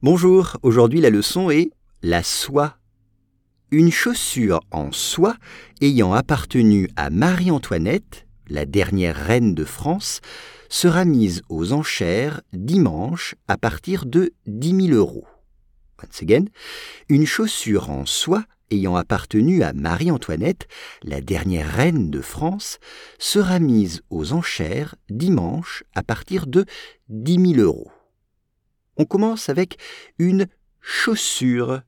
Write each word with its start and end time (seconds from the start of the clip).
Bonjour, 0.00 0.58
aujourd'hui 0.62 1.00
la 1.00 1.10
leçon 1.10 1.50
est 1.50 1.72
la 2.04 2.22
soie. 2.22 2.76
Une 3.72 3.90
chaussure 3.90 4.60
en 4.70 4.92
soie 4.92 5.34
ayant 5.80 6.12
appartenu 6.12 6.88
à 6.94 7.10
Marie-Antoinette, 7.10 8.24
la 8.48 8.64
dernière 8.64 9.16
reine 9.16 9.56
de 9.56 9.64
France, 9.64 10.20
sera 10.68 11.04
mise 11.04 11.42
aux 11.48 11.72
enchères 11.72 12.42
dimanche 12.52 13.34
à 13.48 13.56
partir 13.56 14.06
de 14.06 14.30
10 14.46 14.86
000 14.86 14.96
euros. 14.96 15.26
Once 16.00 16.22
again, 16.22 16.44
une 17.08 17.26
chaussure 17.26 17.90
en 17.90 18.06
soie 18.06 18.44
ayant 18.70 18.94
appartenu 18.94 19.64
à 19.64 19.72
Marie-Antoinette, 19.72 20.68
la 21.02 21.20
dernière 21.20 21.68
reine 21.74 22.08
de 22.08 22.20
France, 22.20 22.78
sera 23.18 23.58
mise 23.58 24.02
aux 24.10 24.32
enchères 24.32 24.94
dimanche 25.10 25.82
à 25.96 26.04
partir 26.04 26.46
de 26.46 26.66
10 27.08 27.54
000 27.56 27.60
euros. 27.66 27.90
On 28.98 29.04
commence 29.04 29.48
avec 29.48 29.78
une 30.18 30.48
chaussure. 30.80 31.82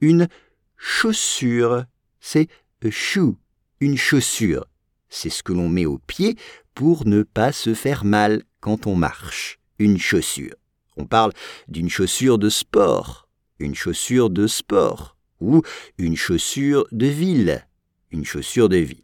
Une 0.00 0.28
chaussure, 0.76 1.84
c'est 2.20 2.48
a 2.84 2.90
shoe, 2.90 3.36
une 3.80 3.96
chaussure. 3.96 4.66
C'est 5.08 5.30
ce 5.30 5.42
que 5.42 5.52
l'on 5.52 5.68
met 5.68 5.86
au 5.86 5.98
pied 5.98 6.36
pour 6.74 7.06
ne 7.06 7.22
pas 7.22 7.52
se 7.52 7.74
faire 7.74 8.04
mal 8.04 8.42
quand 8.60 8.86
on 8.86 8.96
marche. 8.96 9.60
Une 9.78 9.98
chaussure. 9.98 10.54
On 10.96 11.06
parle 11.06 11.32
d'une 11.68 11.88
chaussure 11.88 12.38
de 12.38 12.48
sport, 12.48 13.28
une 13.58 13.74
chaussure 13.74 14.28
de 14.28 14.46
sport 14.46 15.16
ou 15.40 15.62
une 15.98 16.16
chaussure 16.16 16.86
de 16.92 17.06
ville, 17.06 17.66
une 18.10 18.24
chaussure 18.24 18.68
de 18.68 18.76
ville. 18.76 19.00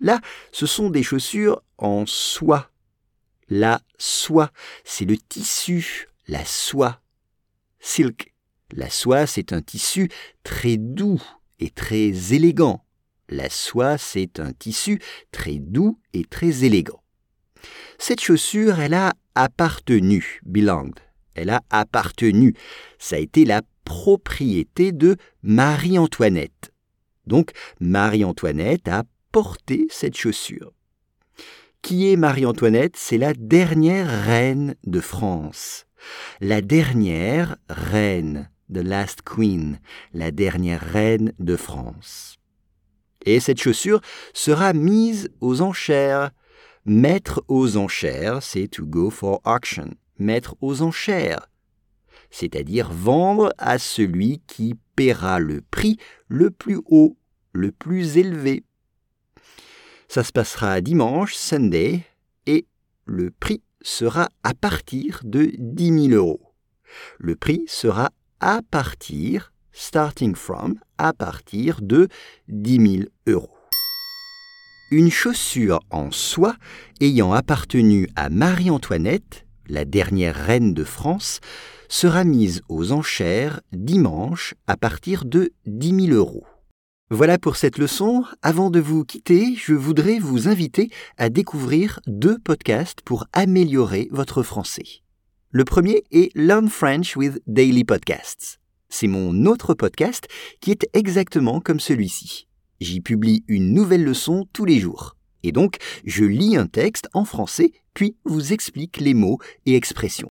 Là, 0.00 0.20
ce 0.52 0.66
sont 0.66 0.90
des 0.90 1.02
chaussures 1.02 1.62
en 1.78 2.06
soie. 2.06 2.70
La 3.48 3.80
soie, 3.96 4.50
c'est 4.84 5.06
le 5.06 5.16
tissu, 5.16 6.08
la 6.28 6.44
soie. 6.44 7.00
Silk. 7.80 8.34
La 8.72 8.90
soie, 8.90 9.26
c'est 9.26 9.52
un 9.52 9.62
tissu 9.62 10.10
très 10.44 10.76
doux 10.76 11.22
et 11.58 11.70
très 11.70 12.34
élégant. 12.34 12.84
La 13.30 13.48
soie, 13.48 13.98
c'est 13.98 14.38
un 14.38 14.52
tissu 14.52 15.00
très 15.32 15.58
doux 15.58 15.98
et 16.12 16.24
très 16.24 16.64
élégant. 16.64 17.02
Cette 17.98 18.20
chaussure, 18.20 18.78
elle 18.78 18.94
a 18.94 19.14
appartenu, 19.34 20.40
belonged. 20.44 21.00
Elle 21.34 21.50
a 21.50 21.62
appartenu. 21.70 22.54
Ça 22.98 23.16
a 23.16 23.20
été 23.20 23.44
la 23.44 23.62
propriété 23.84 24.92
de 24.92 25.16
Marie-Antoinette. 25.42 26.72
Donc 27.26 27.52
Marie-Antoinette 27.80 28.88
a 28.88 29.04
porté 29.32 29.86
cette 29.90 30.16
chaussure. 30.16 30.72
Qui 31.82 32.12
est 32.12 32.16
Marie-Antoinette? 32.16 32.96
C'est 32.96 33.18
la 33.18 33.32
dernière 33.34 34.24
reine 34.24 34.74
de 34.84 35.00
France. 35.00 35.86
La 36.40 36.60
dernière 36.60 37.56
reine, 37.68 38.50
the 38.72 38.78
last 38.78 39.22
queen, 39.22 39.80
la 40.12 40.30
dernière 40.30 40.82
reine 40.82 41.32
de 41.38 41.56
France. 41.56 42.36
Et 43.24 43.40
cette 43.40 43.60
chaussure 43.60 44.00
sera 44.34 44.72
mise 44.72 45.30
aux 45.40 45.60
enchères. 45.60 46.30
Mettre 46.84 47.42
aux 47.48 47.76
enchères, 47.76 48.42
c'est 48.42 48.68
to 48.68 48.86
go 48.86 49.10
for 49.10 49.40
auction. 49.44 49.94
Mettre 50.18 50.56
aux 50.60 50.82
enchères 50.82 51.48
c'est-à-dire 52.30 52.90
vendre 52.92 53.52
à 53.58 53.78
celui 53.78 54.42
qui 54.46 54.74
paiera 54.96 55.38
le 55.38 55.62
prix 55.62 55.98
le 56.28 56.50
plus 56.50 56.80
haut, 56.86 57.16
le 57.52 57.72
plus 57.72 58.16
élevé. 58.16 58.64
Ça 60.10 60.24
se 60.24 60.32
passera 60.32 60.80
dimanche, 60.80 61.34
Sunday, 61.34 62.02
et 62.46 62.66
le 63.04 63.30
prix 63.30 63.62
sera 63.82 64.30
à 64.42 64.54
partir 64.54 65.20
de 65.22 65.52
10 65.58 66.08
000 66.08 66.14
euros. 66.14 66.54
Le 67.18 67.36
prix 67.36 67.64
sera 67.66 68.10
à 68.40 68.60
partir, 68.70 69.52
starting 69.70 70.34
from, 70.34 70.76
à 70.96 71.12
partir 71.12 71.82
de 71.82 72.08
10 72.48 73.00
000 73.00 73.08
euros. 73.26 73.54
Une 74.90 75.10
chaussure 75.10 75.80
en 75.90 76.10
soie 76.10 76.56
ayant 77.02 77.34
appartenu 77.34 78.08
à 78.16 78.30
Marie-Antoinette, 78.30 79.44
la 79.68 79.84
dernière 79.84 80.34
reine 80.34 80.72
de 80.72 80.84
France, 80.84 81.40
sera 81.90 82.24
mise 82.24 82.62
aux 82.70 82.92
enchères 82.92 83.60
dimanche 83.72 84.54
à 84.66 84.78
partir 84.78 85.26
de 85.26 85.52
10 85.66 86.06
000 86.06 86.16
euros. 86.16 86.46
Voilà 87.10 87.38
pour 87.38 87.56
cette 87.56 87.78
leçon. 87.78 88.22
Avant 88.42 88.68
de 88.68 88.80
vous 88.80 89.02
quitter, 89.02 89.54
je 89.56 89.72
voudrais 89.72 90.18
vous 90.18 90.46
inviter 90.46 90.90
à 91.16 91.30
découvrir 91.30 92.00
deux 92.06 92.38
podcasts 92.38 93.00
pour 93.00 93.26
améliorer 93.32 94.08
votre 94.10 94.42
français. 94.42 95.00
Le 95.50 95.64
premier 95.64 96.04
est 96.10 96.30
Learn 96.34 96.68
French 96.68 97.16
with 97.16 97.40
Daily 97.46 97.84
Podcasts. 97.84 98.60
C'est 98.90 99.06
mon 99.06 99.46
autre 99.46 99.72
podcast 99.72 100.28
qui 100.60 100.70
est 100.70 100.86
exactement 100.92 101.62
comme 101.62 101.80
celui-ci. 101.80 102.46
J'y 102.78 103.00
publie 103.00 103.42
une 103.48 103.72
nouvelle 103.72 104.04
leçon 104.04 104.46
tous 104.52 104.66
les 104.66 104.78
jours. 104.78 105.16
Et 105.42 105.50
donc, 105.50 105.76
je 106.04 106.26
lis 106.26 106.58
un 106.58 106.66
texte 106.66 107.08
en 107.14 107.24
français, 107.24 107.72
puis 107.94 108.16
vous 108.26 108.52
explique 108.52 108.98
les 108.98 109.14
mots 109.14 109.38
et 109.64 109.76
expressions. 109.76 110.28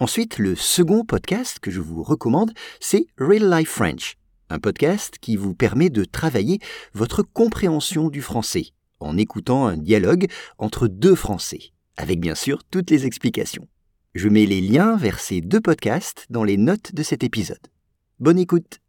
Ensuite, 0.00 0.38
le 0.38 0.56
second 0.56 1.04
podcast 1.04 1.60
que 1.60 1.70
je 1.70 1.80
vous 1.80 2.02
recommande, 2.02 2.52
c'est 2.80 3.06
Real 3.18 3.48
Life 3.48 3.70
French, 3.70 4.16
un 4.52 4.58
podcast 4.58 5.16
qui 5.20 5.36
vous 5.36 5.54
permet 5.54 5.90
de 5.90 6.04
travailler 6.04 6.60
votre 6.94 7.22
compréhension 7.22 8.08
du 8.10 8.22
français 8.22 8.66
en 9.00 9.16
écoutant 9.16 9.66
un 9.66 9.76
dialogue 9.76 10.28
entre 10.58 10.88
deux 10.88 11.14
Français, 11.14 11.72
avec 11.96 12.20
bien 12.20 12.34
sûr 12.34 12.62
toutes 12.64 12.90
les 12.90 13.06
explications. 13.06 13.66
Je 14.14 14.28
mets 14.28 14.46
les 14.46 14.60
liens 14.60 14.96
vers 14.96 15.18
ces 15.18 15.40
deux 15.40 15.60
podcasts 15.60 16.26
dans 16.30 16.44
les 16.44 16.56
notes 16.56 16.94
de 16.94 17.02
cet 17.02 17.24
épisode. 17.24 17.66
Bonne 18.20 18.38
écoute 18.38 18.82